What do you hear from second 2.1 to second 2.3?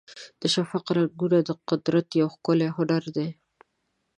یو